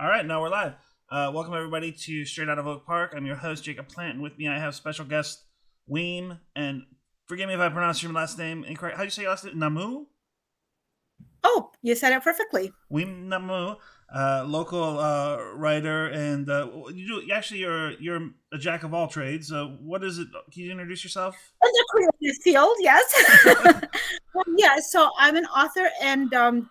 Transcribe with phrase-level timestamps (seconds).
[0.00, 0.74] All right, now we're live.
[1.10, 3.14] Uh, welcome everybody to Straight Out of Oak Park.
[3.16, 5.42] I'm your host Jacob Plante, and with me I have special guest
[5.88, 6.38] Weam.
[6.54, 6.82] And
[7.26, 8.96] forgive me if I pronounce your last name incorrect.
[8.96, 9.56] How do you say your last name?
[9.56, 10.04] Namou.
[11.42, 12.70] Oh, you said it perfectly.
[12.88, 13.74] Weam Namou,
[14.14, 19.08] uh, local uh, writer, and uh, you do actually you're you're a jack of all
[19.08, 19.50] trades.
[19.50, 20.28] Uh, what is it?
[20.52, 21.34] Can you introduce yourself?
[21.64, 23.42] In the creative field, yes.
[24.32, 26.70] well, yeah, so I'm an author and um,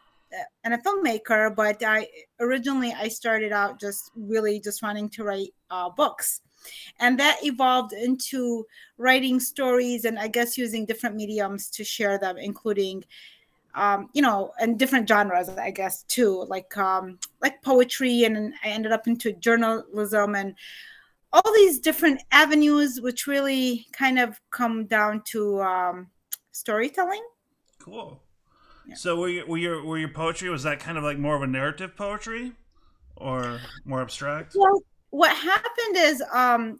[0.64, 2.08] and a filmmaker, but I
[2.40, 6.42] originally I started out just really just wanting to write uh, books,
[7.00, 8.66] and that evolved into
[8.98, 13.04] writing stories and I guess using different mediums to share them, including.
[13.76, 18.70] Um, you know, and different genres, I guess, too, like um, like poetry, and I
[18.70, 20.56] ended up into journalism and
[21.32, 26.08] all these different avenues, which really kind of come down to um,
[26.54, 27.22] storytelling.
[27.78, 28.20] Cool.
[28.96, 31.42] So were your, were your were your poetry was that kind of like more of
[31.42, 32.54] a narrative poetry,
[33.16, 34.56] or more abstract?
[34.58, 36.80] Well, what happened is, um,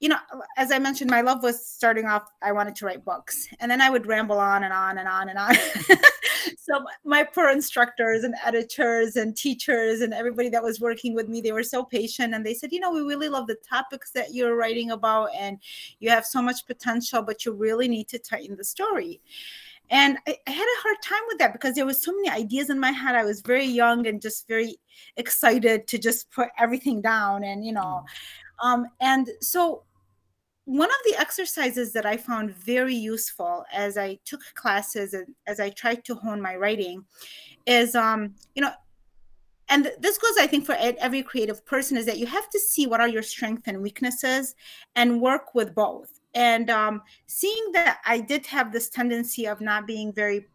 [0.00, 0.18] you know,
[0.56, 2.30] as I mentioned, my love was starting off.
[2.42, 5.28] I wanted to write books, and then I would ramble on and on and on
[5.28, 5.54] and on.
[6.58, 11.40] so my poor instructors and editors and teachers and everybody that was working with me,
[11.40, 14.34] they were so patient, and they said, you know, we really love the topics that
[14.34, 15.58] you're writing about, and
[16.00, 19.20] you have so much potential, but you really need to tighten the story
[19.90, 22.70] and I, I, had a hard time with that because there was so many ideas
[22.70, 23.14] in my head.
[23.14, 24.76] I was very young and just very
[25.16, 28.04] excited to just put everything down and you know.
[28.62, 28.66] Mm.
[28.66, 29.84] um, and so
[30.66, 35.60] one of the exercises that i found very useful as i took classes and as
[35.60, 37.04] i tried to hone my writing
[37.66, 38.72] is um, you know
[39.68, 42.86] and this goes i think for every creative person is that you have to see
[42.86, 44.54] what are your strengths and weaknesses
[44.96, 49.86] and work with both and um, seeing that i did have this tendency of not
[49.86, 50.46] being very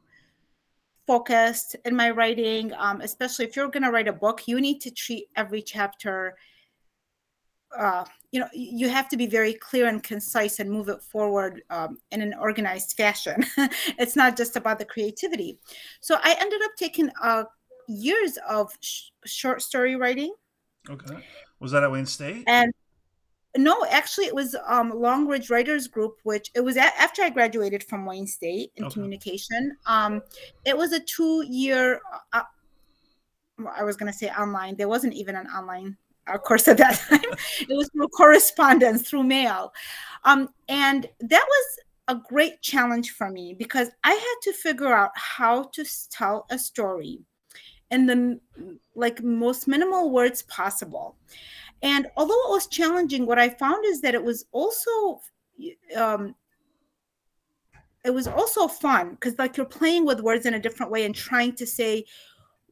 [1.07, 4.79] focused in my writing um, especially if you're going to write a book you need
[4.79, 6.35] to treat every chapter
[7.77, 11.61] uh, you know you have to be very clear and concise and move it forward
[11.69, 13.45] um, in an organized fashion.
[13.97, 15.59] It's not just about the creativity.
[16.01, 17.43] So i ended up taking uh,
[17.87, 20.33] years of sh- short story writing.
[20.89, 21.17] Okay.
[21.59, 22.43] Was that at wayne state?
[22.47, 22.71] And
[23.57, 27.29] no, actually, it was um, Long Ridge Writers Group, which it was a- after I
[27.29, 28.93] graduated from Wayne State in okay.
[28.93, 29.75] communication.
[29.87, 30.21] Um,
[30.65, 31.99] it was a two-year.
[32.31, 32.43] Uh,
[33.75, 34.75] I was going to say online.
[34.75, 37.21] There wasn't even an online uh, course at that time.
[37.59, 39.73] it was through correspondence, through mail,
[40.25, 45.11] um, and that was a great challenge for me because I had to figure out
[45.15, 47.19] how to tell a story
[47.91, 48.39] in the
[48.95, 51.17] like most minimal words possible
[51.81, 55.21] and although it was challenging, what I found is that it was also
[55.95, 56.35] um,
[58.03, 61.15] it was also fun because like you're playing with words in a different way and
[61.15, 62.05] trying to say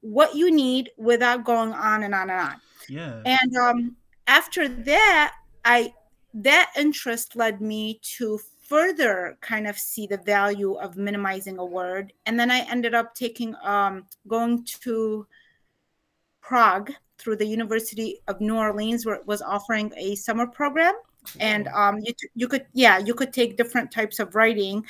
[0.02, 2.56] what you need without going on and on and on.
[2.88, 3.22] Yeah.
[3.26, 3.96] And um,
[4.28, 5.34] after that,
[5.66, 5.94] I
[6.34, 12.12] that interest led me to further kind of see the value of minimizing a word
[12.26, 15.26] and then i ended up taking um going to
[16.42, 20.94] prague through the University of New Orleans, where it was offering a summer program.
[21.40, 24.86] And um, you, you could, yeah, you could take different types of writing.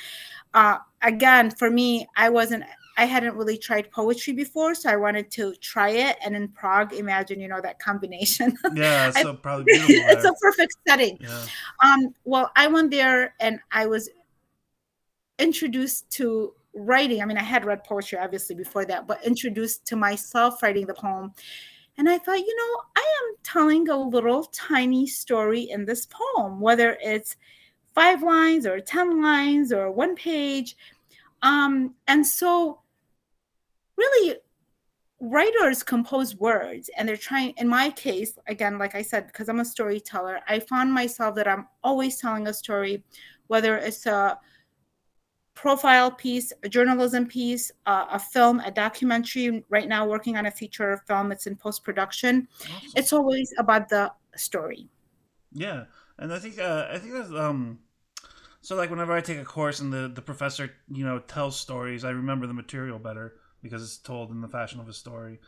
[0.54, 2.64] Uh, again, for me, I wasn't,
[2.96, 6.16] I hadn't really tried poetry before, so I wanted to try it.
[6.24, 8.56] And in Prague, imagine, you know, that combination.
[8.74, 9.94] Yeah, so probably beautiful.
[10.10, 11.18] it's a perfect setting.
[11.20, 11.44] Yeah.
[11.84, 14.08] Um, well, I went there and I was
[15.38, 17.22] introduced to writing.
[17.22, 20.94] I mean, I had read poetry obviously before that, but introduced to myself writing the
[20.94, 21.32] poem
[21.98, 26.60] and I thought, you know, I am telling a little tiny story in this poem,
[26.60, 27.36] whether it's
[27.92, 30.76] five lines or 10 lines or one page.
[31.42, 32.82] Um, and so,
[33.96, 34.36] really,
[35.20, 39.58] writers compose words and they're trying, in my case, again, like I said, because I'm
[39.58, 43.02] a storyteller, I found myself that I'm always telling a story,
[43.48, 44.38] whether it's a
[45.58, 49.64] profile piece, a journalism piece, uh, a film, a documentary.
[49.68, 51.32] Right now, working on a feature film.
[51.32, 52.46] It's in post production.
[52.62, 52.92] Awesome.
[52.94, 54.88] It's always about the story.
[55.52, 55.84] Yeah,
[56.18, 57.80] and I think uh, I think that's um.
[58.60, 62.04] So like whenever I take a course and the the professor you know tells stories,
[62.04, 65.40] I remember the material better because it's told in the fashion of a story.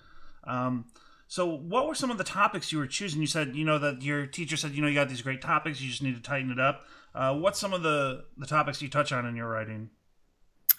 [0.44, 0.86] Um,
[1.28, 3.20] so what were some of the topics you were choosing?
[3.20, 5.80] You said you know that your teacher said you know you got these great topics,
[5.80, 6.84] you just need to tighten it up.
[7.14, 9.90] Uh, what's some of the the topics you touch on in your writing?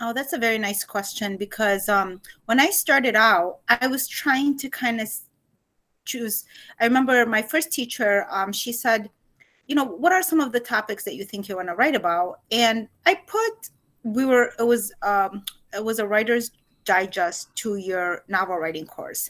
[0.01, 4.57] Oh, that's a very nice question because um, when I started out, I was trying
[4.57, 5.09] to kind of
[6.06, 6.45] choose.
[6.80, 9.09] I remember my first teacher, um, she said,
[9.68, 11.95] you know, what are some of the topics that you think you want to write
[11.95, 12.39] about?
[12.51, 13.69] And I put,
[14.03, 16.51] we were, it was, um, it was a writer's
[16.83, 19.30] digest to your novel writing course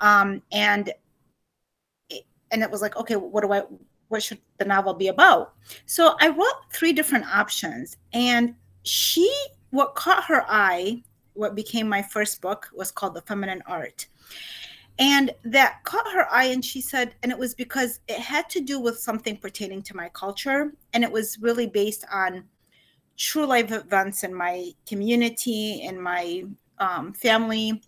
[0.00, 0.92] um, and
[2.52, 3.62] and it was like okay what do i
[4.08, 5.54] what should the novel be about
[5.86, 9.28] so i wrote three different options and she
[9.76, 11.02] what caught her eye
[11.36, 14.06] what became my first book was called the feminine art.
[14.98, 18.60] And that caught her eye and she said and it was because it had to
[18.60, 22.44] do with something pertaining to my culture and it was really based on
[23.18, 26.44] true life events in my community in my
[26.78, 27.82] um, family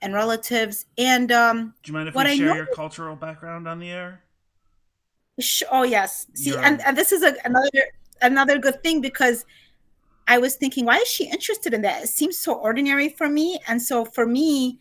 [0.00, 0.86] and relatives.
[0.98, 4.24] And um do you mind if we share your cultural background on the air?
[5.70, 6.26] Oh yes.
[6.34, 7.84] See and, and this is a, another
[8.20, 9.44] another good thing because
[10.28, 13.58] i was thinking why is she interested in that it seems so ordinary for me
[13.68, 14.80] and so for me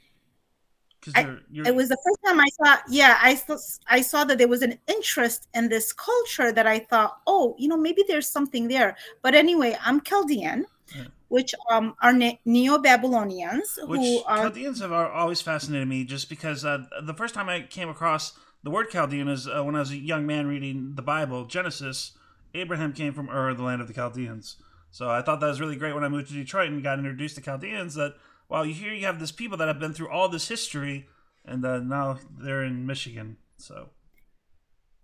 [1.16, 3.58] I, it was the first time I saw, yeah, I saw,
[3.88, 7.68] I saw that there was an interest in this culture that I thought, oh, you
[7.68, 8.96] know, maybe there's something there.
[9.22, 10.66] But anyway, I'm Chaldean,
[10.96, 11.06] yeah.
[11.30, 13.80] which um, are ne- Neo Babylonians.
[13.84, 17.62] Which who are, Chaldeans have always fascinated me just because uh, the first time I
[17.62, 18.34] came across
[18.64, 22.12] the word Chaldean is uh, when I was a young man reading the Bible, Genesis.
[22.54, 24.58] Abraham came from Ur, the land of the Chaldeans.
[24.92, 27.36] So I thought that was really great when I moved to Detroit and got introduced
[27.36, 28.16] to Chaldeans that
[28.52, 31.08] wow, you hear you have this people that have been through all this history,
[31.46, 33.38] and uh, now they're in Michigan.
[33.58, 33.90] So,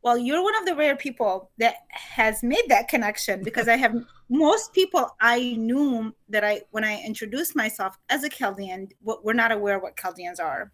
[0.02, 3.96] well, you're one of the rare people that has made that connection because I have
[4.30, 9.54] most people I knew that I when I introduced myself as a Chaldean, we're not
[9.54, 10.72] aware what Chaldeans are.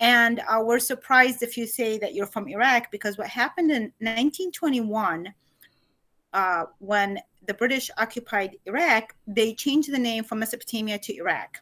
[0.00, 3.92] And uh, we're surprised if you say that you're from Iraq because what happened in
[3.98, 5.34] 1921,
[6.32, 11.58] uh, when the British occupied Iraq, they changed the name from Mesopotamia to Iraq.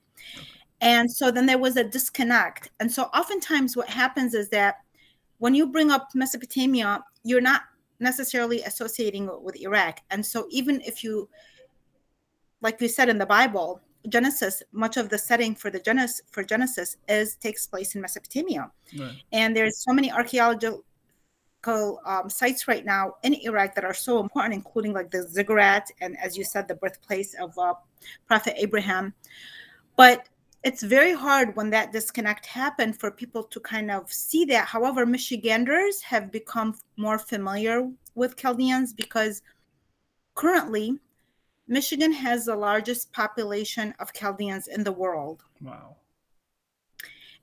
[0.80, 2.70] And so then there was a disconnect.
[2.80, 4.76] And so oftentimes what happens is that
[5.38, 7.62] when you bring up Mesopotamia, you're not
[8.00, 10.00] necessarily associating it with Iraq.
[10.10, 11.28] And so even if you,
[12.60, 16.44] like we said in the Bible, Genesis, much of the setting for the Genesis for
[16.44, 19.16] Genesis is takes place in Mesopotamia, right.
[19.32, 20.84] and there's so many archaeological
[21.68, 26.16] um, sites right now in Iraq that are so important, including like the ziggurat and,
[26.18, 27.74] as you said, the birthplace of uh,
[28.26, 29.14] Prophet Abraham.
[29.96, 30.28] But
[30.62, 34.66] it's very hard when that disconnect happened for people to kind of see that.
[34.66, 39.42] However, Michiganders have become more familiar with Chaldeans because
[40.34, 40.98] currently
[41.68, 45.44] Michigan has the largest population of Chaldeans in the world.
[45.60, 45.96] Wow.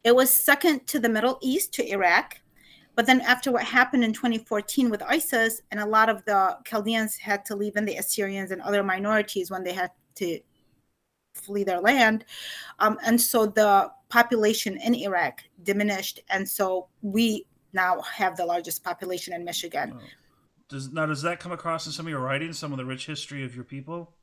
[0.03, 2.41] It was second to the Middle East to Iraq.
[2.95, 7.17] But then, after what happened in 2014 with ISIS, and a lot of the Chaldeans
[7.17, 10.39] had to leave, and the Assyrians and other minorities when they had to
[11.33, 12.25] flee their land.
[12.79, 16.19] Um, and so the population in Iraq diminished.
[16.29, 19.93] And so we now have the largest population in Michigan.
[19.95, 20.01] Oh.
[20.69, 23.05] Does now does that come across in some of your writing, some of the rich
[23.05, 24.13] history of your people?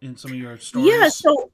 [0.00, 0.88] In some of your stories?
[0.88, 1.50] Yeah, so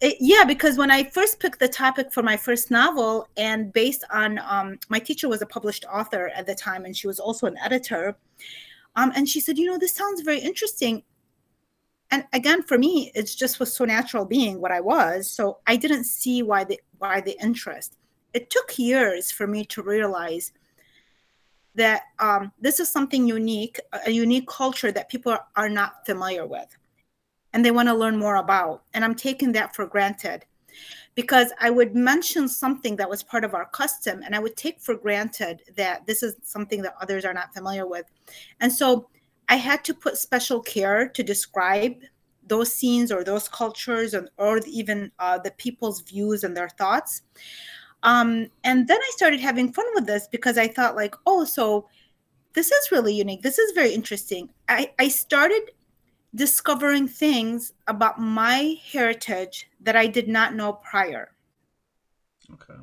[0.00, 4.04] it, yeah, because when I first picked the topic for my first novel, and based
[4.10, 7.46] on um, my teacher was a published author at the time, and she was also
[7.46, 8.16] an editor.
[8.96, 11.02] Um, and she said, you know, this sounds very interesting
[12.14, 15.76] and again for me it's just was so natural being what i was so i
[15.76, 17.96] didn't see why the why the interest
[18.32, 20.52] it took years for me to realize
[21.76, 26.76] that um, this is something unique a unique culture that people are not familiar with
[27.54, 30.44] and they want to learn more about and i'm taking that for granted
[31.14, 34.78] because i would mention something that was part of our custom and i would take
[34.80, 38.04] for granted that this is something that others are not familiar with
[38.60, 39.08] and so
[39.48, 42.02] I had to put special care to describe
[42.46, 47.22] those scenes or those cultures and, or even uh, the people's views and their thoughts.
[48.02, 51.88] Um, and then I started having fun with this because I thought like, oh, so
[52.52, 53.42] this is really unique.
[53.42, 54.50] This is very interesting.
[54.68, 55.70] I, I started
[56.34, 61.30] discovering things about my heritage that I did not know prior.
[62.52, 62.74] Okay.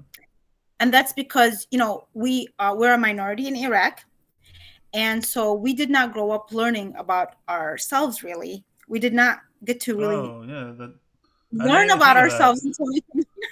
[0.80, 4.04] And that's because, you know, we uh, we're a minority in Iraq
[4.94, 9.80] and so we did not grow up learning about ourselves really we did not get
[9.80, 10.94] to really oh, yeah, that,
[11.52, 13.02] learn about ourselves until we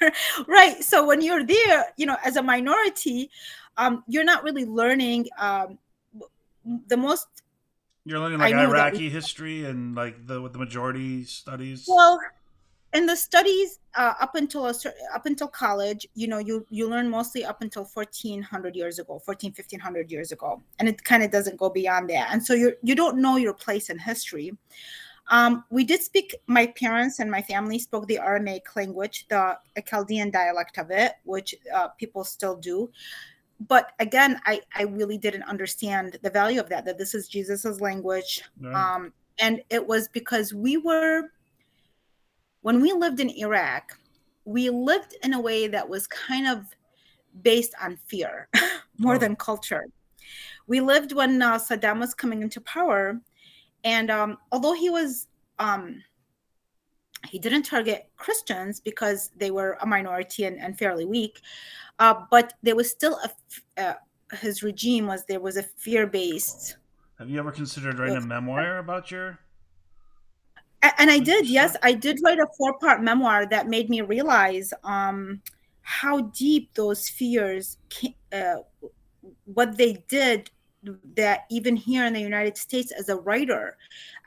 [0.47, 3.29] right so when you're there you know as a minority
[3.77, 5.77] um, you're not really learning um,
[6.87, 7.27] the most
[8.09, 11.85] you're learning like iraqi we, history and like the the majority studies?
[11.87, 12.19] Well
[12.93, 14.73] in the studies uh, up until a,
[15.13, 19.51] up until college you know you you learn mostly up until 1400 years ago 14
[19.55, 22.29] 1500 years ago and it kind of doesn't go beyond that.
[22.31, 24.51] And so you you don't know your place in history.
[25.31, 30.31] Um, we did speak my parents and my family spoke the aramaic language the chaldean
[30.31, 32.89] dialect of it which uh, people still do
[33.67, 37.81] but again I, I really didn't understand the value of that that this is jesus's
[37.81, 38.41] language
[38.73, 41.29] um, and it was because we were
[42.61, 43.97] when we lived in Iraq,
[44.45, 46.65] we lived in a way that was kind of
[47.41, 48.49] based on fear
[48.97, 49.17] more oh.
[49.17, 49.85] than culture.
[50.67, 53.19] We lived when uh, Saddam was coming into power,
[53.83, 56.03] and um, although he was um,
[57.27, 61.41] he didn't target Christians because they were a minority and, and fairly weak,
[61.99, 63.93] uh, but there was still a uh,
[64.37, 66.77] his regime was there was a fear based.
[67.17, 69.39] Have you ever considered writing a memoir about your?
[70.81, 74.73] And I did, yes, I did write a four part memoir that made me realize
[74.85, 75.41] um,
[75.81, 77.77] how deep those fears,
[78.31, 78.55] uh,
[79.43, 80.49] what they did
[81.15, 83.77] that even here in the United States as a writer,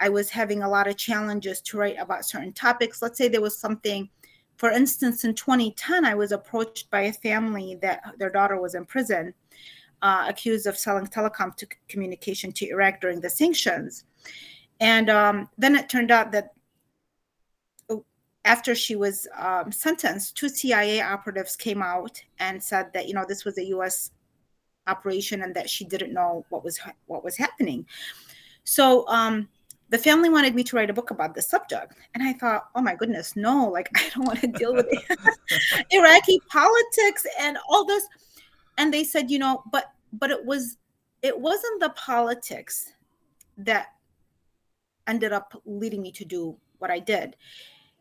[0.00, 3.00] I was having a lot of challenges to write about certain topics.
[3.00, 4.09] Let's say there was something,
[4.56, 8.85] for instance, in 2010, I was approached by a family that their daughter was in
[8.85, 9.32] prison,
[10.02, 14.04] uh, accused of selling telecom to communication to Iraq during the sanctions.
[14.80, 16.52] And um, then it turned out that
[17.88, 18.04] oh,
[18.44, 23.25] after she was um, sentenced, two CIA operatives came out and said that you know
[23.26, 24.11] this was a U.S
[24.86, 27.86] operation and that she didn't know what was what was happening.
[28.64, 29.48] So um
[29.90, 31.94] the family wanted me to write a book about the subject.
[32.14, 34.86] And i thought oh my goodness no like i don't want to deal with
[35.90, 38.06] iraqi politics and all this.
[38.78, 40.78] And they said you know but but it was
[41.22, 42.92] it wasn't the politics
[43.58, 43.88] that
[45.06, 47.36] ended up leading me to do what i did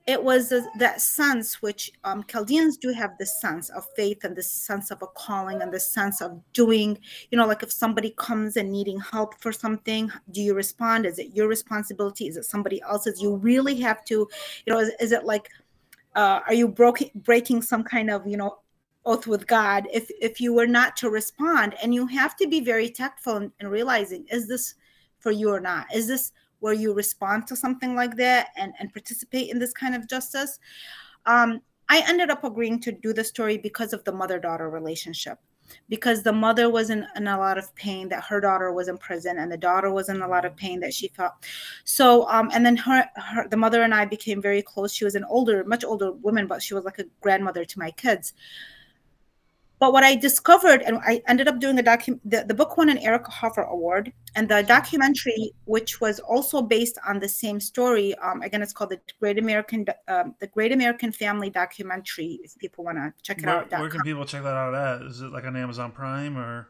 [0.08, 4.51] it was that sense which um, Chaldeans do have this sense of faith and this
[4.51, 6.98] sense of a calling and this sense of doing,
[7.29, 11.05] you know, like if somebody comes and needing help for something, do you respond?
[11.05, 12.27] Is it your responsibility?
[12.27, 13.22] Is it somebody else's?
[13.22, 14.27] You really have to,
[14.65, 15.50] you know, is, is it like,
[16.15, 18.58] uh, are you broke, breaking some kind of, you know,
[19.05, 21.75] oath with God if if you were not to respond?
[21.81, 24.75] And you have to be very tactful in realizing, is this
[25.20, 25.93] for you or not?
[25.93, 26.31] Is this
[26.62, 30.60] where you respond to something like that and, and participate in this kind of justice.
[31.25, 35.39] Um, I ended up agreeing to do the story because of the mother daughter relationship.
[35.88, 38.98] Because the mother was in, in, a lot of pain that her daughter was in
[38.98, 41.32] prison, and the daughter was in a lot of pain that she felt.
[41.86, 44.94] So, um, and then her, her, the mother and I became very close.
[44.94, 47.91] She was an older, much older woman, but she was like a grandmother to my
[47.91, 48.34] kids.
[49.81, 52.88] But what I discovered, and I ended up doing a document, the, the book won
[52.88, 58.13] an Eric Hoffer Award, and the documentary, which was also based on the same story,
[58.19, 62.39] um, again, it's called the Great American, um, the Great American Family Documentary.
[62.43, 65.01] If people want to check it where, out, where can people check that out at?
[65.07, 66.67] Is it like on Amazon Prime or?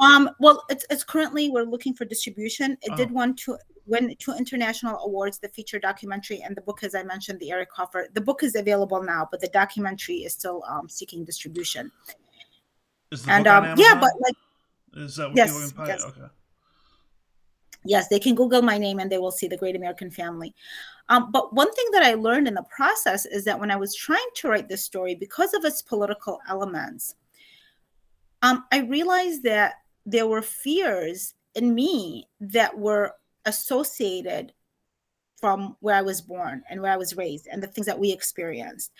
[0.00, 2.76] Um, well, it's, it's currently we're looking for distribution.
[2.82, 2.96] It oh.
[2.96, 7.38] did to win two international awards, the feature documentary and the book, as I mentioned,
[7.38, 8.08] the Eric Hoffer.
[8.14, 11.92] The book is available now, but the documentary is still um, seeking distribution.
[13.28, 14.34] and um, yeah, but like,
[14.94, 16.04] is that what yes, yes.
[16.04, 16.26] Okay.
[17.84, 20.54] Yes, they can Google my name and they will see the Great American Family.
[21.08, 23.94] Um, but one thing that I learned in the process is that when I was
[23.94, 27.16] trying to write this story, because of its political elements,
[28.42, 29.74] um, I realized that
[30.06, 33.14] there were fears in me that were
[33.44, 34.52] associated
[35.40, 38.12] from where I was born and where I was raised and the things that we
[38.12, 38.92] experienced.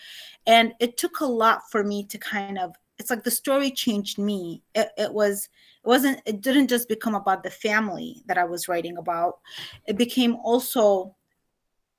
[0.47, 4.19] And it took a lot for me to kind of it's like the story changed
[4.19, 4.61] me.
[4.75, 5.49] It, it was
[5.83, 9.39] it wasn't it didn't just become about the family that I was writing about.
[9.87, 11.15] It became also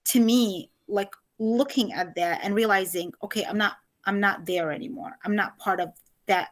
[0.06, 5.18] to me like looking at that and realizing okay, I'm not I'm not there anymore.
[5.25, 5.92] I'm not part of
[6.26, 6.49] that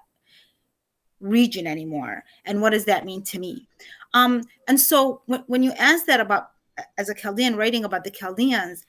[1.20, 3.66] region anymore and what does that mean to me?
[4.14, 6.50] Um and so w- when you ask that about
[6.98, 8.86] as a chaldean writing about the chaldeans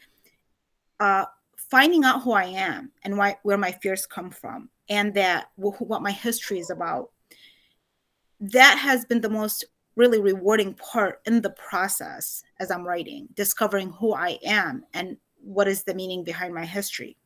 [1.00, 1.26] uh
[1.58, 6.02] finding out who i am and why where my fears come from and that what
[6.02, 7.10] my history is about
[8.40, 9.66] that has been the most
[9.98, 15.68] really rewarding part in the process as i'm writing discovering who i am and what
[15.68, 17.18] is the meaning behind my history.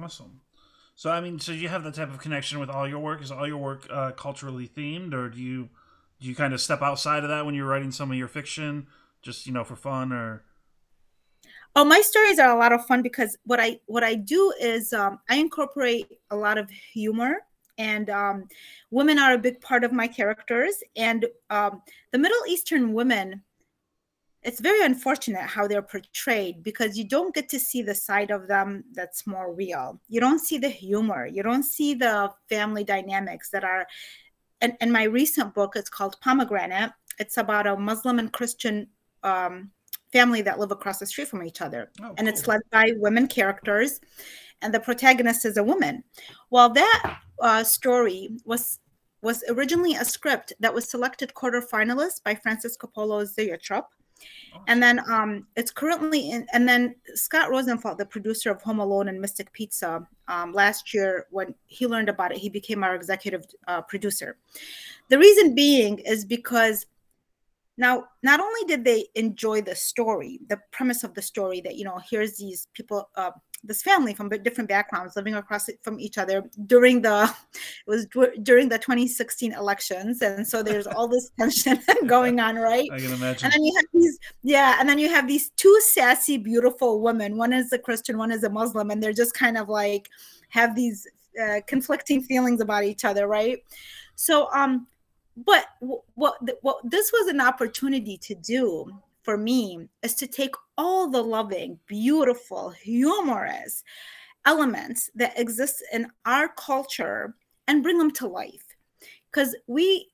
[0.00, 0.40] Awesome
[0.96, 3.22] so I mean, so you have that type of connection with all your work.
[3.22, 5.68] Is all your work uh, culturally themed, or do you
[6.18, 8.86] do you kind of step outside of that when you're writing some of your fiction,
[9.20, 10.42] just you know for fun or?
[11.76, 14.94] Oh, my stories are a lot of fun because what I what I do is
[14.94, 17.42] um, I incorporate a lot of humor
[17.76, 18.48] and um,
[18.90, 23.42] women are a big part of my characters and um, the middle eastern women
[24.46, 28.46] it's very unfortunate how they're portrayed because you don't get to see the side of
[28.46, 30.00] them that's more real.
[30.08, 31.26] You don't see the humor.
[31.26, 33.88] You don't see the family dynamics that are.
[34.60, 36.92] And, in my recent book, it's called Pomegranate.
[37.18, 38.86] It's about a Muslim and Christian
[39.24, 39.72] um,
[40.12, 43.26] family that live across the street from each other, oh, and it's led by women
[43.26, 44.00] characters,
[44.62, 46.04] and the protagonist is a woman.
[46.50, 48.78] Well, that uh, story was
[49.22, 53.95] was originally a script that was selected quarter finalist by Francis Coppola's Zoetrope
[54.66, 59.08] And then um, it's currently in, and then Scott Rosenfelt, the producer of Home Alone
[59.08, 63.46] and Mystic Pizza, um, last year when he learned about it, he became our executive
[63.68, 64.36] uh, producer.
[65.08, 66.86] The reason being is because
[67.78, 71.84] now, not only did they enjoy the story, the premise of the story that, you
[71.84, 73.32] know, here's these people, uh,
[73.66, 78.06] this family from different backgrounds living across from each other during the, it was
[78.42, 80.22] during the 2016 elections.
[80.22, 82.88] And so there's all this tension going on, right?
[82.92, 83.44] I can imagine.
[83.44, 87.36] And then you have these, yeah, and then you have these two sassy, beautiful women.
[87.36, 90.08] One is a Christian, one is a Muslim, and they're just kind of like
[90.48, 91.06] have these
[91.42, 93.62] uh, conflicting feelings about each other, right?
[94.14, 94.86] So, um,
[95.36, 98.90] but what what this was an opportunity to do
[99.26, 103.82] for me is to take all the loving beautiful humorous
[104.46, 107.34] elements that exist in our culture
[107.66, 108.64] and bring them to life.
[109.30, 110.08] Because we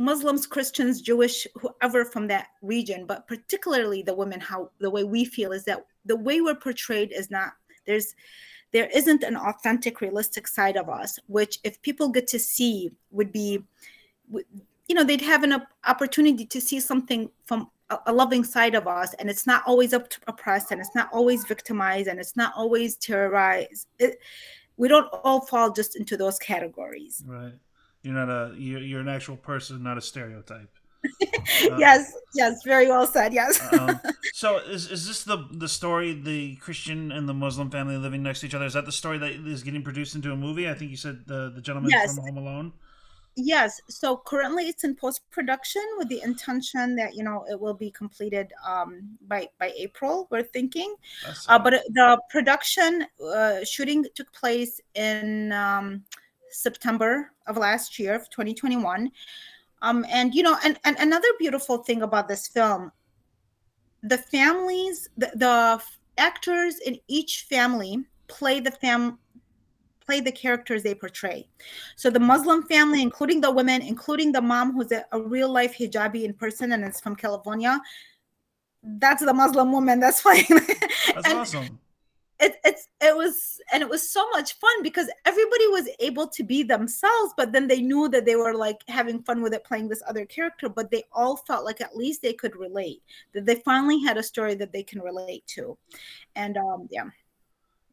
[0.00, 5.24] muslims christians jewish whoever from that region but particularly the women how the way we
[5.24, 8.14] feel is that the way we're portrayed is not there's
[8.70, 13.32] there isn't an authentic realistic side of us which if people get to see would
[13.32, 13.60] be
[14.30, 18.86] you know they'd have an opportunity to see something from a, a loving side of
[18.86, 22.36] us and it's not always up to oppressed and it's not always victimized and it's
[22.36, 24.18] not always terrorized it,
[24.76, 27.22] we don't all fall just into those categories.
[27.26, 27.54] Right.
[28.02, 30.70] You're not a you're, you're an actual person not a stereotype.
[31.04, 31.26] Uh,
[31.78, 33.60] yes yes very well said yes.
[33.72, 34.00] Um,
[34.32, 38.40] so is, is this the the story the christian and the muslim family living next
[38.40, 38.66] to each other?
[38.66, 40.68] Is that the story that is getting produced into a movie?
[40.68, 42.14] I think you said the the gentleman yes.
[42.14, 42.72] from home alone
[43.40, 43.80] Yes.
[43.88, 47.88] So currently it's in post production with the intention that you know it will be
[47.92, 50.26] completed um, by by April.
[50.28, 50.96] We're thinking,
[51.46, 56.02] uh, but the production uh, shooting took place in um,
[56.50, 59.08] September of last year, of 2021.
[59.82, 62.90] Um, and you know, and, and another beautiful thing about this film,
[64.02, 65.80] the families, the, the
[66.18, 69.16] actors in each family play the fam
[70.08, 71.46] play the characters they portray.
[71.96, 75.76] So the Muslim family, including the women, including the mom who's a, a real life
[75.76, 77.78] hijabi in person and is from California,
[78.82, 80.46] that's the Muslim woman that's playing.
[81.14, 81.78] That's and awesome.
[82.40, 86.44] It, it's it was and it was so much fun because everybody was able to
[86.44, 89.88] be themselves but then they knew that they were like having fun with it playing
[89.88, 93.56] this other character but they all felt like at least they could relate that they
[93.56, 95.76] finally had a story that they can relate to
[96.36, 97.10] and um yeah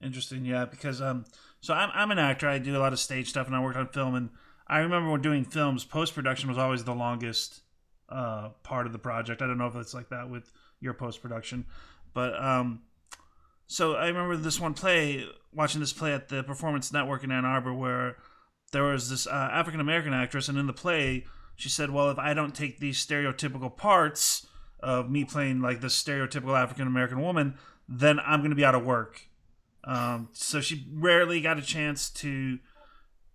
[0.04, 1.26] interesting yeah because um
[1.66, 2.48] so I'm, I'm an actor.
[2.48, 4.14] I do a lot of stage stuff, and I worked on film.
[4.14, 4.30] And
[4.68, 7.62] I remember when doing films, post production was always the longest
[8.08, 9.42] uh, part of the project.
[9.42, 11.66] I don't know if it's like that with your post production,
[12.14, 12.84] but um,
[13.66, 17.46] so I remember this one play, watching this play at the Performance Network in Ann
[17.46, 18.18] Arbor, where
[18.72, 21.26] there was this uh, African American actress, and in the play,
[21.56, 24.46] she said, "Well, if I don't take these stereotypical parts
[24.82, 27.58] of me playing like this stereotypical African American woman,
[27.90, 29.30] then I'm going to be out of work."
[29.86, 32.60] Um, so she rarely got a chance to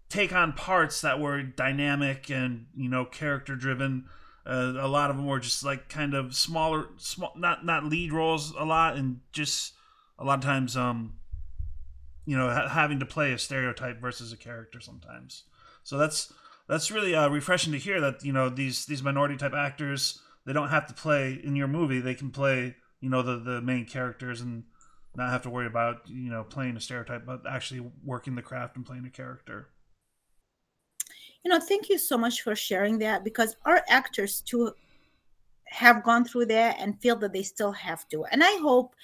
[0.08, 4.06] take on parts that were dynamic and you know character driven.
[4.44, 8.12] Uh, a lot of them were just like kind of smaller, small, not not lead
[8.12, 9.74] roles a lot, and just
[10.18, 11.14] a lot of times, um,
[12.26, 15.44] you know, ha- having to play a stereotype versus a character sometimes.
[15.84, 16.32] So that's
[16.68, 20.52] that's really uh, refreshing to hear that you know these these minority type actors they
[20.52, 23.84] don't have to play in your movie; they can play you know the the main
[23.84, 24.64] characters and
[25.16, 28.76] not have to worry about you know playing a stereotype but actually working the craft
[28.76, 29.68] and playing a character.
[31.44, 34.72] You know thank you so much for sharing that because our actors too
[35.66, 38.24] have gone through that and feel that they still have to.
[38.26, 38.94] And i hope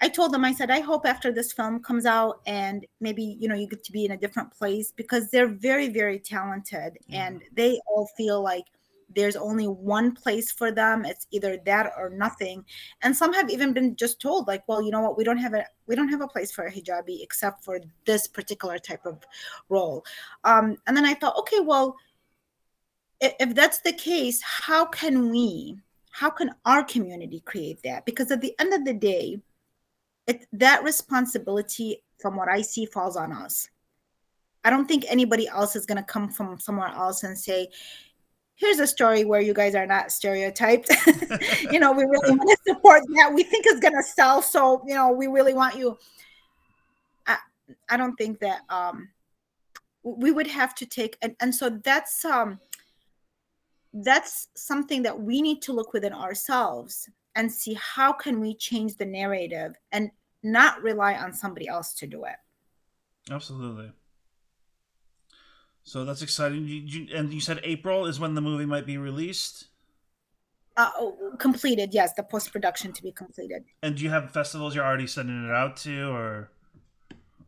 [0.00, 3.46] i told them i said i hope after this film comes out and maybe you
[3.48, 7.14] know you get to be in a different place because they're very very talented mm-hmm.
[7.14, 8.64] and they all feel like
[9.14, 11.04] there's only one place for them.
[11.04, 12.64] It's either that or nothing.
[13.02, 15.16] And some have even been just told like well you know what?
[15.16, 18.26] We don't have a we don't have a place for a hijabi except for this
[18.26, 19.22] particular type of
[19.68, 20.04] role.
[20.44, 21.96] Um, and then i thought okay well
[23.20, 25.78] if, if that's the case how can we
[26.10, 28.06] how can our community create that?
[28.06, 29.40] Because at the end of the day
[30.28, 33.68] it, that responsibility from what i see falls on us.
[34.64, 37.68] I don't think anybody else is going to come from somewhere else and say,
[38.56, 40.90] here's a story where you guys are not stereotyped.
[41.70, 43.32] you know, we really want to support that.
[43.32, 44.42] We think it's going to sell.
[44.42, 45.98] So, you know, we really want you.
[47.26, 47.38] I,
[47.88, 49.08] I don't think that um,
[50.02, 52.60] we would have to take, and, and so that's, um,
[53.92, 58.96] that's something that we need to look within ourselves and see how can we change
[58.96, 60.10] the narrative and
[60.42, 62.36] not rely on somebody else to do it.
[63.30, 63.90] Absolutely.
[65.84, 66.66] So that's exciting.
[66.66, 69.66] You, you, and you said April is when the movie might be released.
[70.76, 70.90] Uh,
[71.38, 73.62] completed, yes, the post production to be completed.
[73.82, 76.50] And do you have festivals you're already sending it out to, or?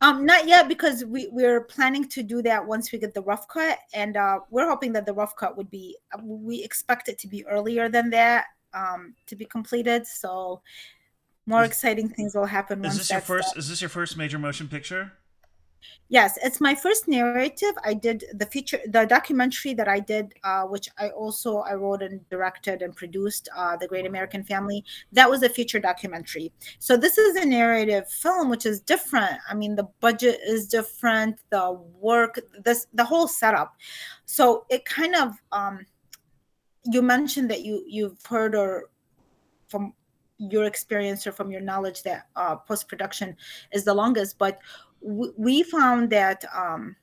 [0.02, 3.48] Um, not yet because we we're planning to do that once we get the rough
[3.48, 5.96] cut, and uh, we're hoping that the rough cut would be.
[6.12, 8.44] Uh, we expect it to be earlier than that
[8.74, 10.06] um, to be completed.
[10.06, 10.60] So
[11.46, 12.84] more is, exciting things will happen.
[12.84, 13.56] Is this your first?
[13.56, 15.12] Is this your first major motion picture?
[16.08, 17.72] Yes, it's my first narrative.
[17.84, 22.02] I did the feature, the documentary that I did, uh, which I also I wrote
[22.02, 24.84] and directed and produced, uh, the Great American Family.
[25.12, 26.52] That was a feature documentary.
[26.78, 29.38] So this is a narrative film, which is different.
[29.48, 33.74] I mean, the budget is different, the work, this the whole setup.
[34.26, 35.86] So it kind of, um,
[36.84, 38.90] you mentioned that you you've heard or
[39.68, 39.92] from
[40.38, 43.36] your experience or from your knowledge that uh, post production
[43.72, 44.60] is the longest, but
[45.06, 46.96] we found that um,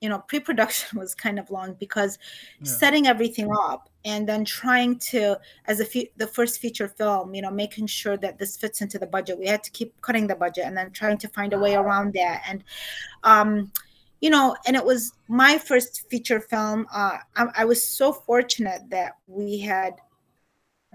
[0.00, 2.18] you know pre-production was kind of long because
[2.60, 2.66] yeah.
[2.66, 7.42] setting everything up and then trying to as a fe- the first feature film you
[7.42, 10.34] know making sure that this fits into the budget we had to keep cutting the
[10.34, 12.64] budget and then trying to find a way around that and
[13.24, 13.70] um
[14.20, 18.82] you know and it was my first feature film uh I, I was so fortunate
[18.90, 19.94] that we had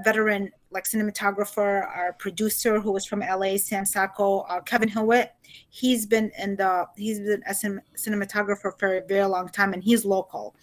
[0.03, 5.31] veteran like cinematographer, our producer who was from LA, Sam Sacco, uh, Kevin Hewitt.
[5.69, 10.05] He's been in the he's been a cinematographer for a very long time, and he's
[10.05, 10.55] local.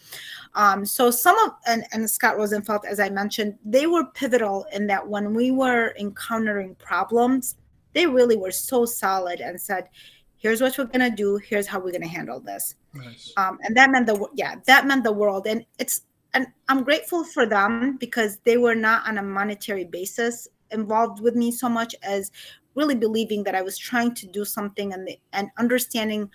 [0.54, 4.86] Um, so some of and, and Scott Rosenfelt, as I mentioned, they were pivotal in
[4.88, 7.56] that when we were encountering problems,
[7.94, 9.88] they really were so solid and said,
[10.36, 11.38] "Here's what we're gonna do.
[11.38, 13.32] Here's how we're gonna handle this." Nice.
[13.38, 16.02] Um, and that meant the yeah that meant the world, and it's
[16.34, 21.34] and I'm grateful for them because they were not on a monetary basis involved with
[21.34, 22.30] me so much as
[22.74, 26.30] really believing that I was trying to do something and the, and understanding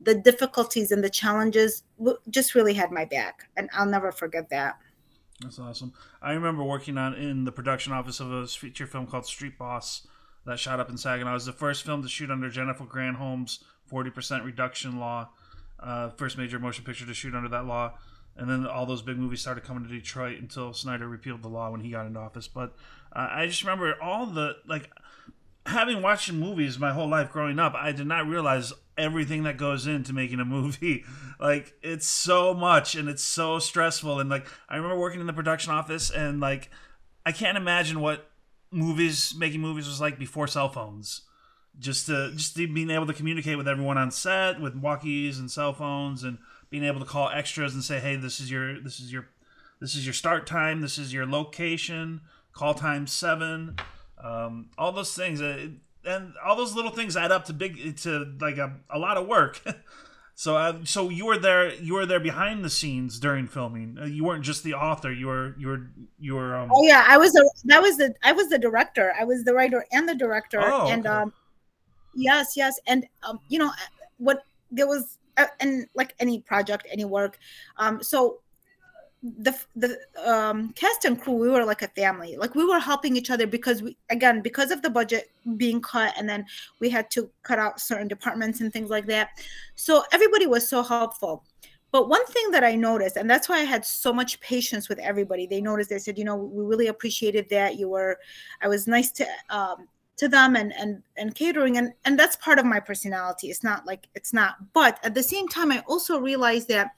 [0.00, 1.84] the difficulties and the challenges
[2.30, 4.76] just really had my back and I'll never forget that.
[5.40, 5.92] That's awesome.
[6.20, 10.06] I remember working on in the production office of a feature film called Street Boss
[10.46, 11.30] that shot up in Saginaw.
[11.30, 15.28] It was the first film to shoot under Jennifer Granholm's 40% reduction law.
[15.78, 17.92] Uh, first major motion picture to shoot under that law
[18.38, 21.70] and then all those big movies started coming to Detroit until Snyder repealed the law
[21.70, 22.46] when he got into office.
[22.46, 22.74] But
[23.12, 24.90] uh, I just remember all the like
[25.66, 27.74] having watched movies my whole life growing up.
[27.74, 31.04] I did not realize everything that goes into making a movie.
[31.40, 34.20] like it's so much and it's so stressful.
[34.20, 36.70] And like I remember working in the production office and like
[37.26, 38.30] I can't imagine what
[38.70, 41.22] movies making movies was like before cell phones
[41.78, 45.72] just to just being able to communicate with everyone on set with walkies and cell
[45.72, 46.38] phones and
[46.70, 49.28] being able to call extras and say, "Hey, this is your this is your
[49.80, 50.80] this is your start time.
[50.80, 52.22] This is your location.
[52.52, 53.76] Call time seven.
[54.22, 55.68] Um, all those things, uh,
[56.04, 59.28] and all those little things add up to big to like a, a lot of
[59.28, 59.62] work.
[60.34, 61.72] so, uh, so you were there.
[61.74, 63.96] You were there behind the scenes during filming.
[64.00, 65.12] Uh, you weren't just the author.
[65.12, 65.86] You were you were
[66.18, 66.56] you were.
[66.56, 66.70] Um...
[66.74, 67.34] Oh yeah, I was.
[67.36, 68.12] A, that was the.
[68.24, 69.12] I was the director.
[69.18, 70.60] I was the writer and the director.
[70.60, 71.14] Oh, and okay.
[71.14, 71.32] um,
[72.16, 73.70] yes, yes, and um, you know
[74.16, 74.42] what?
[74.72, 75.17] There was
[75.60, 77.38] and like any project, any work.
[77.76, 78.40] Um, so
[79.22, 82.36] the the um, cast and crew, we were like a family.
[82.36, 86.14] Like we were helping each other because we again because of the budget being cut,
[86.16, 86.46] and then
[86.80, 89.30] we had to cut out certain departments and things like that.
[89.74, 91.44] So everybody was so helpful.
[91.90, 94.98] But one thing that I noticed, and that's why I had so much patience with
[94.98, 97.78] everybody, they noticed, they said, you know, we really appreciated that.
[97.78, 98.18] You were,
[98.60, 102.58] I was nice to um, to them and and and catering and and that's part
[102.58, 103.48] of my personality.
[103.48, 106.90] It's not like it's not but at the same time i also realize that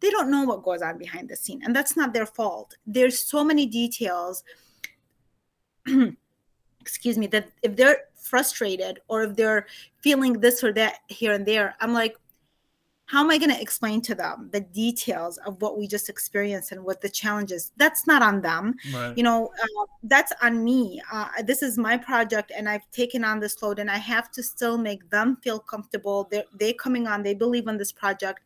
[0.00, 2.74] they don't know what goes on behind the scene and that's not their fault.
[2.86, 4.42] There's so many details
[6.80, 9.66] excuse me that if they're frustrated or if they're
[10.00, 12.16] feeling this or that here and there i'm like
[13.12, 16.72] how am I going to explain to them the details of what we just experienced
[16.72, 17.70] and what the challenges?
[17.76, 18.74] That's not on them.
[18.90, 19.12] Right.
[19.14, 20.98] You know, uh, that's on me.
[21.12, 24.42] Uh, this is my project, and I've taken on this load, and I have to
[24.42, 26.26] still make them feel comfortable.
[26.30, 27.22] They're they coming on.
[27.22, 28.40] They believe in this project,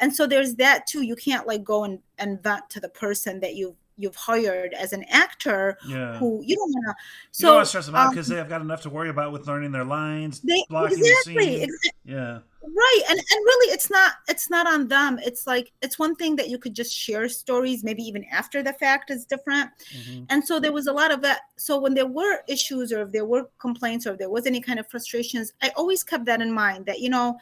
[0.00, 1.00] and so there's that too.
[1.00, 4.92] You can't like go and, and vent to the person that you've you've hired as
[4.92, 6.16] an actor yeah.
[6.18, 6.94] who you don't want to
[7.30, 9.08] so you don't want to stress them out because um, they've got enough to worry
[9.08, 11.62] about with learning their lines they, blocking exactly, the.
[11.62, 11.90] Exactly.
[12.04, 16.16] yeah right and and really it's not it's not on them it's like it's one
[16.16, 20.24] thing that you could just share stories maybe even after the fact is different mm-hmm.
[20.30, 23.12] and so there was a lot of that so when there were issues or if
[23.12, 26.40] there were complaints or if there was any kind of frustrations i always kept that
[26.40, 27.36] in mind that you know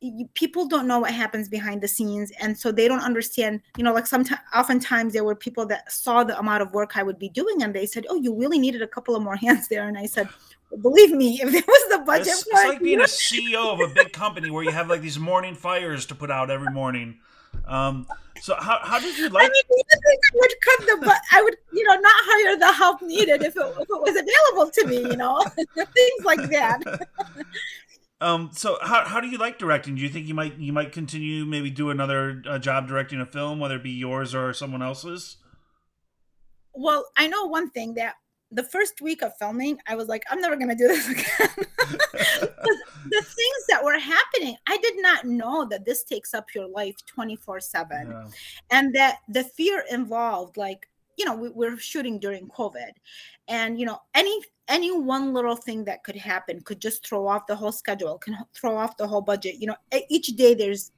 [0.00, 3.84] you, people don't know what happens behind the scenes and so they don't understand you
[3.84, 7.18] know like sometimes oftentimes there were people that saw the amount of work i would
[7.18, 9.86] be doing and they said oh you really needed a couple of more hands there
[9.86, 10.26] and i said
[10.82, 13.92] believe me, if there was the budget It's, it's like being a CEO of a
[13.92, 17.18] big company where you have like these morning fires to put out every morning.
[17.66, 18.06] Um,
[18.40, 19.44] so how, how did you like?
[19.44, 23.02] I mean, I would cut the, but I would, you know, not hire the help
[23.02, 25.42] needed if it, if it was available to me, you know,
[25.74, 26.80] things like that.
[28.20, 29.94] Um, so how, how do you like directing?
[29.94, 33.26] Do you think you might you might continue maybe do another uh, job directing a
[33.26, 35.38] film, whether it be yours or someone else's?
[36.74, 38.14] Well, I know one thing that
[38.52, 41.24] the first week of filming, I was like, I'm never going to do this again.
[41.86, 46.96] the things that were happening, I did not know that this takes up your life
[47.06, 48.30] 24 7.
[48.70, 50.88] And that the fear involved like
[51.20, 52.92] you know we, we're shooting during covid.
[53.46, 57.46] And you know any any one little thing that could happen could just throw off
[57.46, 59.56] the whole schedule can throw off the whole budget.
[59.60, 59.76] You know
[60.08, 60.92] each day there's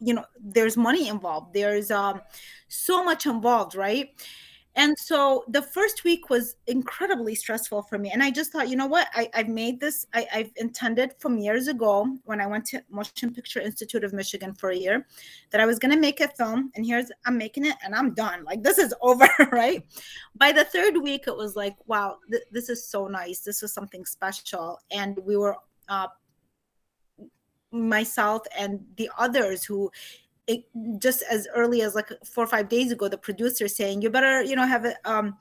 [0.00, 1.54] you know there's money involved.
[1.54, 2.20] There's um
[2.66, 4.10] so much involved right
[4.78, 8.76] and so the first week was incredibly stressful for me and i just thought you
[8.76, 12.64] know what I, i've made this I, i've intended from years ago when i went
[12.66, 15.06] to motion picture institute of michigan for a year
[15.50, 18.14] that I was going to make a film and here's I'm making it and I'm
[18.14, 18.44] done.
[18.44, 19.84] Like this is over, right?
[20.36, 23.40] By the third week it was like, wow, th- this is so nice.
[23.40, 25.56] This was something special and we were
[25.88, 26.08] uh
[27.70, 29.90] myself and the others who
[30.48, 30.64] it,
[30.98, 34.42] just as early as like 4 or 5 days ago the producer saying you better,
[34.42, 35.36] you know, have a um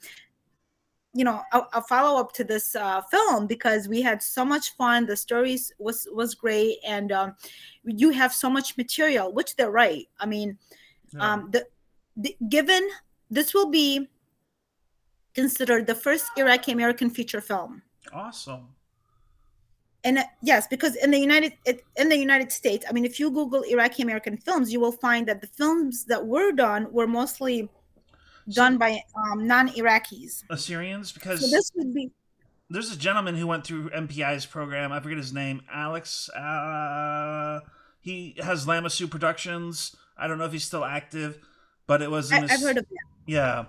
[1.13, 4.75] you know a, a follow up to this uh, film because we had so much
[4.75, 7.33] fun the stories was was great and um,
[7.83, 10.57] you have so much material which they're right i mean
[11.13, 11.33] Yeah.
[11.33, 11.65] um, the,
[12.17, 12.83] the given
[13.31, 14.07] this will be
[15.33, 17.81] considered the first iraqi american feature film
[18.13, 18.67] awesome.
[20.07, 23.19] And uh, yes because in the united it, in the united states i mean if
[23.19, 27.07] you google iraqi american films you will find that the films that were done were
[27.07, 27.69] mostly
[28.49, 32.09] done by um, non-iraqis Assyrians, because so this would be
[32.69, 34.91] there's a gentleman who went through MPI's program.
[34.91, 35.61] I forget his name.
[35.71, 36.29] Alex.
[36.29, 37.61] Uh,
[38.01, 39.95] he has lamassu Productions.
[40.17, 41.37] I don't know if he's still active,
[41.87, 42.31] but it was.
[42.31, 43.65] I, his, i've heard of that Yeah.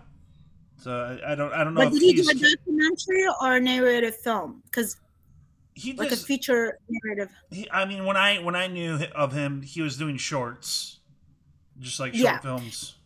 [0.79, 1.53] So I, I don't.
[1.53, 4.97] I don't know but if did he do a documentary or a narrative film because
[5.79, 9.63] he like a feature narrative He, I mean, when I when I knew of him,
[9.63, 10.99] he was doing shorts,
[11.79, 12.39] just like short Yeah.
[12.41, 12.97] films.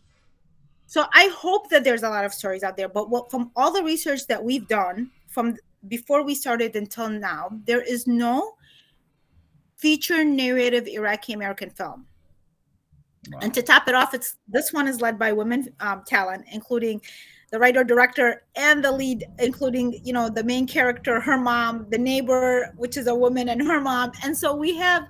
[0.87, 2.87] So I hope that there's a lot of stories out there.
[2.89, 5.55] But what, from all the research that we've done from
[5.87, 8.55] before we started until now, there is no
[9.77, 12.05] feature narrative Iraqi American film.
[13.31, 13.39] Wow.
[13.41, 17.01] And to top it off, it's this one is led by women um, talent, including
[17.53, 21.97] the writer director and the lead, including you know the main character, her mom, the
[21.99, 24.11] neighbor, which is a woman, and her mom.
[24.23, 25.07] And so we have,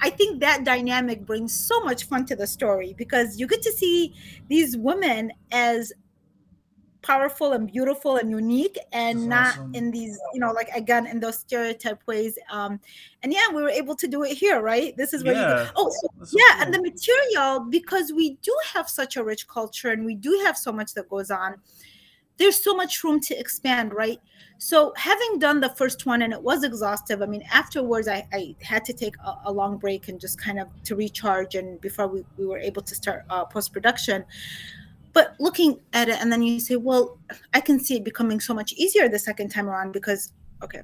[0.00, 3.70] I think that dynamic brings so much fun to the story because you get to
[3.70, 4.16] see
[4.48, 5.92] these women as
[7.02, 9.74] powerful and beautiful and unique and That's not awesome.
[9.74, 12.38] in these you know like again in those stereotype ways.
[12.50, 12.80] Um
[13.22, 14.96] and yeah we were able to do it here right?
[14.96, 18.34] This is where you go oh so That's so yeah and the material because we
[18.42, 21.56] do have such a rich culture and we do have so much that goes on
[22.38, 24.18] there's so much room to expand right?
[24.56, 28.54] So having done the first one and it was exhaustive i mean afterwards i, I
[28.60, 32.08] had to take a, a long break and just kind of to recharge and before
[32.08, 34.24] we, we were able to start uh, post-production
[35.12, 37.18] but looking at it and then you say well
[37.54, 40.82] i can see it becoming so much easier the second time around because okay.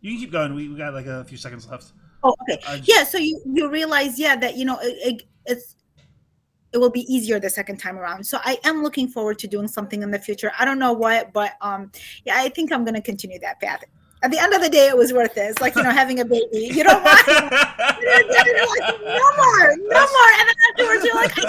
[0.00, 0.54] You can keep going.
[0.54, 1.92] We, we got like a few seconds left.
[2.24, 2.60] oh okay.
[2.78, 5.76] Just- yeah so you you realize yeah that you know it, it, it's
[6.72, 8.24] it will be easier the second time around.
[8.24, 10.50] So i am looking forward to doing something in the future.
[10.58, 11.92] I don't know what but um
[12.24, 13.84] yeah i think i'm going to continue that path
[14.22, 16.20] at the end of the day it was worth it it's like you know having
[16.20, 17.46] a baby you don't want like,
[19.02, 21.42] no more no more and then afterwards you're like i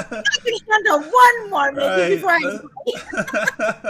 [0.44, 2.42] can handle one more maybe Right.
[2.42, 2.70] before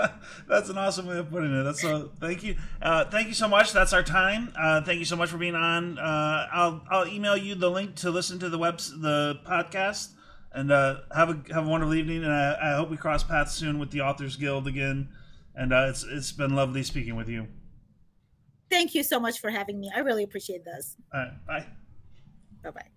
[0.02, 0.10] i
[0.48, 1.64] That's an awesome way of putting it.
[1.64, 2.12] That's so.
[2.20, 2.56] Thank you.
[2.82, 3.72] Uh, thank you so much.
[3.72, 4.54] That's our time.
[4.60, 5.98] Uh, thank you so much for being on.
[5.98, 10.10] Uh, I'll I'll email you the link to listen to the webs the podcast.
[10.52, 12.24] And uh, have a have a wonderful evening.
[12.24, 15.10] And I, I hope we cross paths soon with the Authors Guild again.
[15.56, 17.48] And uh, it's it's been lovely speaking with you.
[18.74, 19.92] Thank you so much for having me.
[19.96, 20.98] I really appreciate this.
[21.14, 21.66] All right, bye.
[22.64, 22.93] bye bye